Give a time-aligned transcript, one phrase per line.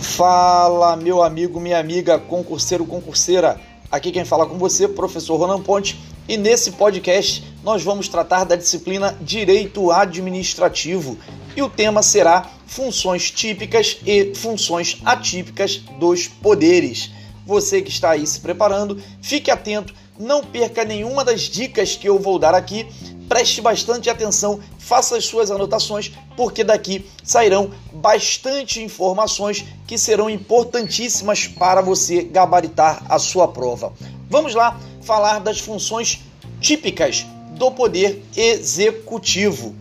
[0.00, 3.60] Fala, meu amigo, minha amiga, concurseiro, concurseira.
[3.90, 5.98] Aqui quem fala com você, professor Ronan Ponte,
[6.28, 11.18] e nesse podcast nós vamos tratar da disciplina Direito Administrativo
[11.56, 17.10] e o tema será funções típicas e funções atípicas dos poderes.
[17.44, 22.20] Você que está aí se preparando, fique atento, não perca nenhuma das dicas que eu
[22.20, 22.86] vou dar aqui
[23.28, 31.46] preste bastante atenção, faça as suas anotações, porque daqui sairão bastante informações que serão importantíssimas
[31.46, 33.92] para você gabaritar a sua prova.
[34.30, 36.20] Vamos lá falar das funções
[36.60, 39.74] típicas do poder executivo.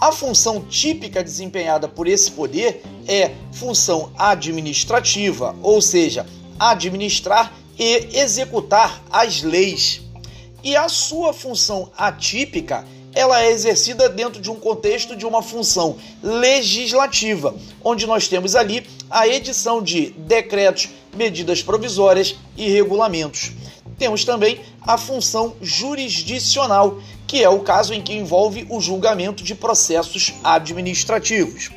[0.00, 6.26] A função típica desempenhada por esse poder é função administrativa, ou seja,
[6.58, 10.02] administrar e executar as leis
[10.64, 15.96] e a sua função atípica ela é exercida dentro de um contexto de uma função
[16.20, 23.52] legislativa, onde nós temos ali a edição de decretos, medidas provisórias e regulamentos.
[23.96, 29.54] Temos também a função jurisdicional, que é o caso em que envolve o julgamento de
[29.54, 31.70] processos administrativos.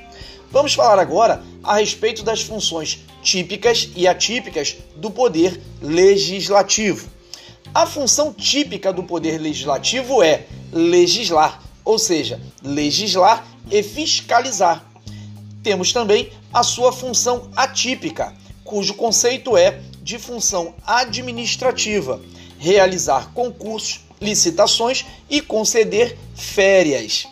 [0.49, 7.16] Vamos falar agora a respeito das funções típicas e atípicas do poder legislativo.
[7.73, 14.83] A função típica do poder legislativo é legislar, ou seja, legislar e fiscalizar.
[15.61, 22.21] Temos também a sua função atípica, cujo conceito é de função administrativa,
[22.57, 27.27] realizar concursos, licitações e conceder férias.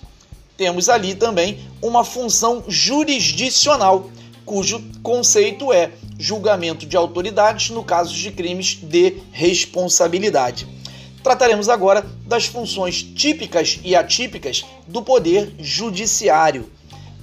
[0.57, 4.09] Temos ali também uma função jurisdicional,
[4.45, 10.67] cujo conceito é julgamento de autoridades no caso de crimes de responsabilidade.
[11.23, 16.69] Trataremos agora das funções típicas e atípicas do poder judiciário.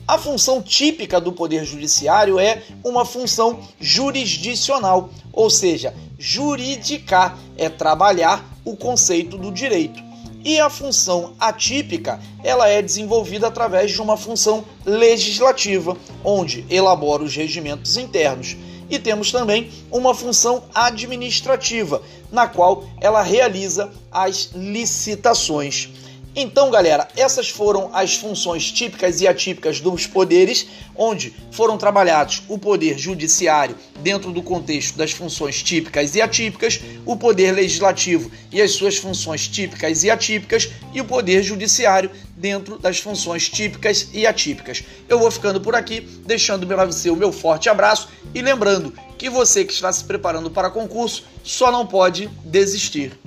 [0.06, 8.44] A função típica do poder judiciário é uma função jurisdicional, ou seja, juridicar é trabalhar
[8.64, 10.02] o conceito do direito.
[10.44, 17.36] E a função atípica, ela é desenvolvida através de uma função legislativa, onde elabora os
[17.36, 18.56] regimentos internos.
[18.92, 25.88] E temos também uma função administrativa, na qual ela realiza as licitações.
[26.34, 30.66] Então, galera, essas foram as funções típicas e atípicas dos poderes,
[30.96, 37.16] onde foram trabalhados o poder judiciário dentro do contexto das funções típicas e atípicas, o
[37.16, 42.98] poder legislativo e as suas funções típicas e atípicas, e o poder judiciário dentro das
[42.98, 44.82] funções típicas e atípicas.
[45.10, 49.28] Eu vou ficando por aqui, deixando para você o meu forte abraço e lembrando que
[49.28, 53.21] você que está se preparando para concurso só não pode desistir.